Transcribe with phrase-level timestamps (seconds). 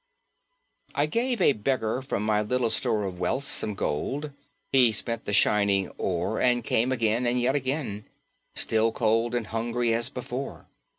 [0.95, 4.31] I gave a beggar from my little store of wealth some gold;
[4.71, 8.05] He spent the shining ore, and came again and yet again,
[8.55, 10.65] Still cold and hungry, as before.